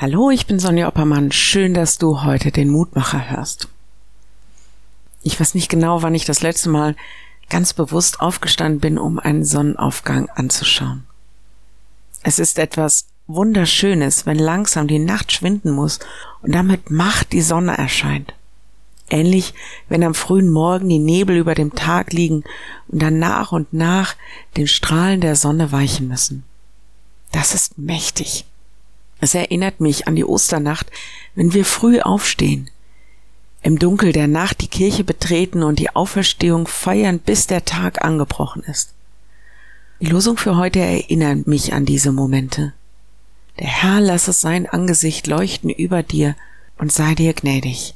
Hallo, 0.00 0.30
ich 0.30 0.46
bin 0.46 0.58
Sonja 0.58 0.88
Oppermann. 0.88 1.30
Schön, 1.30 1.74
dass 1.74 1.98
du 1.98 2.22
heute 2.22 2.50
den 2.52 2.70
Mutmacher 2.70 3.32
hörst. 3.32 3.68
Ich 5.22 5.38
weiß 5.38 5.54
nicht 5.54 5.68
genau, 5.68 6.00
wann 6.00 6.14
ich 6.14 6.24
das 6.24 6.40
letzte 6.40 6.70
Mal 6.70 6.96
ganz 7.50 7.74
bewusst 7.74 8.22
aufgestanden 8.22 8.80
bin, 8.80 8.96
um 8.96 9.18
einen 9.18 9.44
Sonnenaufgang 9.44 10.30
anzuschauen. 10.30 11.04
Es 12.22 12.38
ist 12.38 12.58
etwas 12.58 13.08
Wunderschönes, 13.26 14.24
wenn 14.24 14.38
langsam 14.38 14.88
die 14.88 14.98
Nacht 14.98 15.32
schwinden 15.32 15.70
muss 15.70 15.98
und 16.40 16.54
damit 16.54 16.90
Macht 16.90 17.34
die 17.34 17.42
Sonne 17.42 17.76
erscheint. 17.76 18.32
Ähnlich, 19.10 19.52
wenn 19.90 20.02
am 20.02 20.14
frühen 20.14 20.48
Morgen 20.48 20.88
die 20.88 20.98
Nebel 20.98 21.36
über 21.36 21.54
dem 21.54 21.74
Tag 21.74 22.14
liegen 22.14 22.42
und 22.88 23.02
dann 23.02 23.18
nach 23.18 23.52
und 23.52 23.74
nach 23.74 24.16
den 24.56 24.66
Strahlen 24.66 25.20
der 25.20 25.36
Sonne 25.36 25.72
weichen 25.72 26.08
müssen. 26.08 26.44
Das 27.32 27.54
ist 27.54 27.76
mächtig. 27.76 28.46
Es 29.20 29.34
erinnert 29.34 29.80
mich 29.80 30.08
an 30.08 30.16
die 30.16 30.24
Osternacht, 30.24 30.90
wenn 31.34 31.52
wir 31.52 31.64
früh 31.64 32.00
aufstehen, 32.00 32.70
im 33.62 33.78
Dunkel 33.78 34.12
der 34.12 34.26
Nacht 34.26 34.62
die 34.62 34.68
Kirche 34.68 35.04
betreten 35.04 35.62
und 35.62 35.78
die 35.78 35.90
Auferstehung 35.90 36.66
feiern, 36.66 37.18
bis 37.18 37.46
der 37.46 37.64
Tag 37.64 38.02
angebrochen 38.02 38.62
ist. 38.62 38.94
Die 40.00 40.06
Losung 40.06 40.38
für 40.38 40.56
heute 40.56 40.78
erinnert 40.78 41.46
mich 41.46 41.74
an 41.74 41.84
diese 41.84 42.10
Momente. 42.10 42.72
Der 43.58 43.66
Herr 43.66 44.00
lasse 44.00 44.32
sein 44.32 44.66
Angesicht 44.66 45.26
leuchten 45.26 45.68
über 45.68 46.02
dir 46.02 46.36
und 46.78 46.90
sei 46.90 47.14
dir 47.14 47.34
gnädig. 47.34 47.94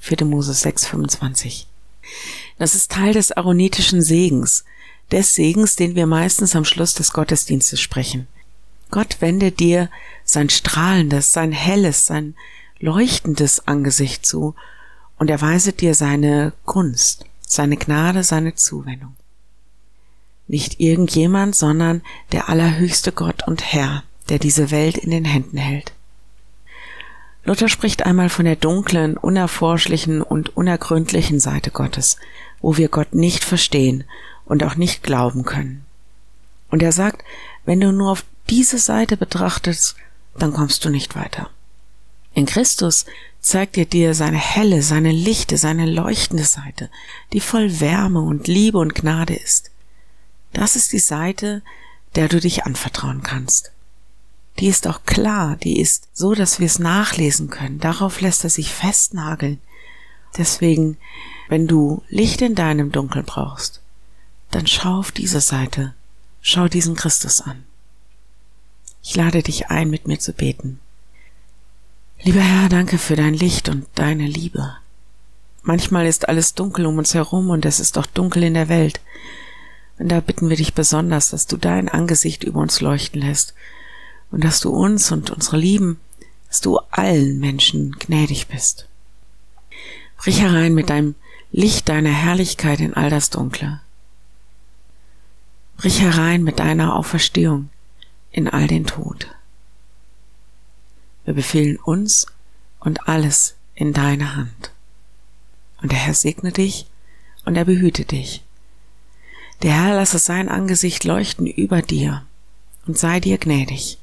4. 0.00 0.26
Mose 0.26 0.52
6, 0.52 0.86
25. 0.86 1.66
Das 2.58 2.74
ist 2.74 2.90
Teil 2.90 3.14
des 3.14 3.32
aaronitischen 3.32 4.02
Segens, 4.02 4.64
des 5.10 5.34
Segens, 5.34 5.76
den 5.76 5.94
wir 5.94 6.06
meistens 6.06 6.54
am 6.54 6.66
Schluss 6.66 6.92
des 6.92 7.14
Gottesdienstes 7.14 7.80
sprechen. 7.80 8.26
Gott 8.92 9.16
wende 9.20 9.50
dir 9.50 9.90
sein 10.22 10.50
strahlendes, 10.50 11.32
sein 11.32 11.50
helles, 11.50 12.06
sein 12.06 12.36
leuchtendes 12.78 13.66
Angesicht 13.66 14.24
zu 14.24 14.54
und 15.18 15.30
erweise 15.30 15.72
dir 15.72 15.94
seine 15.94 16.52
Gunst, 16.66 17.24
seine 17.40 17.76
Gnade, 17.76 18.22
seine 18.22 18.54
Zuwendung. 18.54 19.16
Nicht 20.46 20.78
irgendjemand, 20.78 21.56
sondern 21.56 22.02
der 22.32 22.50
allerhöchste 22.50 23.12
Gott 23.12 23.48
und 23.48 23.72
Herr, 23.72 24.04
der 24.28 24.38
diese 24.38 24.70
Welt 24.70 24.98
in 24.98 25.10
den 25.10 25.24
Händen 25.24 25.56
hält. 25.56 25.92
Luther 27.44 27.70
spricht 27.70 28.04
einmal 28.04 28.28
von 28.28 28.44
der 28.44 28.56
dunklen, 28.56 29.16
unerforschlichen 29.16 30.20
und 30.20 30.54
unergründlichen 30.54 31.40
Seite 31.40 31.70
Gottes, 31.70 32.18
wo 32.60 32.76
wir 32.76 32.88
Gott 32.88 33.14
nicht 33.14 33.42
verstehen 33.42 34.04
und 34.44 34.62
auch 34.62 34.76
nicht 34.76 35.02
glauben 35.02 35.44
können. 35.44 35.84
Und 36.68 36.82
er 36.82 36.92
sagt, 36.92 37.24
wenn 37.64 37.80
du 37.80 37.90
nur 37.90 38.12
auf 38.12 38.24
diese 38.48 38.78
Seite 38.78 39.16
betrachtest, 39.16 39.96
dann 40.36 40.52
kommst 40.52 40.84
du 40.84 40.90
nicht 40.90 41.14
weiter. 41.14 41.50
In 42.34 42.46
Christus 42.46 43.04
zeigt 43.40 43.76
er 43.76 43.84
dir 43.84 44.14
seine 44.14 44.38
helle, 44.38 44.82
seine 44.82 45.12
lichte, 45.12 45.58
seine 45.58 45.86
leuchtende 45.86 46.44
Seite, 46.44 46.90
die 47.32 47.40
voll 47.40 47.80
Wärme 47.80 48.20
und 48.20 48.46
Liebe 48.46 48.78
und 48.78 48.94
Gnade 48.94 49.34
ist. 49.34 49.70
Das 50.52 50.76
ist 50.76 50.92
die 50.92 50.98
Seite, 50.98 51.62
der 52.14 52.28
du 52.28 52.40
dich 52.40 52.64
anvertrauen 52.64 53.22
kannst. 53.22 53.72
Die 54.58 54.66
ist 54.66 54.86
auch 54.86 55.04
klar, 55.04 55.56
die 55.56 55.80
ist 55.80 56.08
so, 56.12 56.34
dass 56.34 56.60
wir 56.60 56.66
es 56.66 56.78
nachlesen 56.78 57.48
können. 57.48 57.78
Darauf 57.80 58.20
lässt 58.20 58.44
er 58.44 58.50
sich 58.50 58.72
festnageln. 58.72 59.60
Deswegen, 60.36 60.98
wenn 61.48 61.66
du 61.66 62.02
Licht 62.08 62.42
in 62.42 62.54
deinem 62.54 62.92
Dunkel 62.92 63.22
brauchst, 63.22 63.80
dann 64.50 64.66
schau 64.66 64.98
auf 64.98 65.10
diese 65.10 65.40
Seite, 65.40 65.94
schau 66.42 66.68
diesen 66.68 66.94
Christus 66.94 67.40
an. 67.40 67.64
Ich 69.02 69.16
lade 69.16 69.42
dich 69.42 69.68
ein, 69.68 69.90
mit 69.90 70.06
mir 70.06 70.18
zu 70.18 70.32
beten. 70.32 70.78
Lieber 72.22 72.40
Herr, 72.40 72.68
danke 72.68 72.98
für 72.98 73.16
dein 73.16 73.34
Licht 73.34 73.68
und 73.68 73.86
deine 73.96 74.26
Liebe. 74.26 74.76
Manchmal 75.62 76.06
ist 76.06 76.28
alles 76.28 76.54
dunkel 76.54 76.86
um 76.86 76.98
uns 76.98 77.14
herum 77.14 77.50
und 77.50 77.66
es 77.66 77.80
ist 77.80 77.96
doch 77.96 78.06
dunkel 78.06 78.44
in 78.44 78.54
der 78.54 78.68
Welt. 78.68 79.00
Und 79.98 80.08
da 80.08 80.20
bitten 80.20 80.48
wir 80.48 80.56
dich 80.56 80.74
besonders, 80.74 81.30
dass 81.30 81.46
du 81.46 81.56
dein 81.56 81.88
Angesicht 81.88 82.44
über 82.44 82.60
uns 82.60 82.80
leuchten 82.80 83.20
lässt 83.20 83.54
und 84.30 84.44
dass 84.44 84.60
du 84.60 84.70
uns 84.70 85.10
und 85.10 85.30
unsere 85.30 85.56
Lieben, 85.56 85.98
dass 86.48 86.60
du 86.60 86.78
allen 86.90 87.40
Menschen 87.40 87.96
gnädig 87.98 88.46
bist. 88.46 88.88
Brich 90.16 90.40
herein 90.40 90.74
mit 90.74 90.90
deinem 90.90 91.16
Licht 91.50 91.88
deiner 91.88 92.10
Herrlichkeit 92.10 92.80
in 92.80 92.94
all 92.94 93.10
das 93.10 93.30
Dunkle. 93.30 93.80
Brich 95.76 96.00
herein 96.00 96.44
mit 96.44 96.60
deiner 96.60 96.94
Auferstehung 96.94 97.68
in 98.32 98.48
all 98.48 98.66
den 98.66 98.86
Tod. 98.86 99.28
Wir 101.24 101.34
befehlen 101.34 101.76
uns 101.76 102.26
und 102.80 103.08
alles 103.08 103.54
in 103.74 103.92
deine 103.92 104.34
Hand. 104.34 104.72
Und 105.80 105.92
der 105.92 105.98
Herr 105.98 106.14
segne 106.14 106.52
dich 106.52 106.86
und 107.44 107.56
er 107.56 107.64
behüte 107.64 108.04
dich. 108.04 108.42
Der 109.62 109.72
Herr 109.72 109.94
lasse 109.94 110.18
sein 110.18 110.48
Angesicht 110.48 111.04
leuchten 111.04 111.46
über 111.46 111.82
dir 111.82 112.24
und 112.86 112.98
sei 112.98 113.20
dir 113.20 113.38
gnädig. 113.38 113.98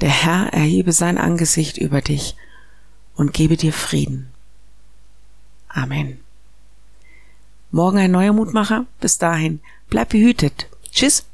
Der 0.00 0.10
Herr 0.10 0.52
erhebe 0.52 0.92
sein 0.92 1.18
Angesicht 1.18 1.78
über 1.78 2.00
dich 2.00 2.36
und 3.16 3.32
gebe 3.32 3.56
dir 3.56 3.72
Frieden. 3.72 4.30
Amen. 5.68 6.20
Morgen 7.70 7.98
ein 7.98 8.10
neuer 8.10 8.32
Mutmacher. 8.32 8.86
Bis 9.00 9.18
dahin, 9.18 9.60
bleib 9.88 10.10
behütet. 10.10 10.68
Tschüss. 10.90 11.29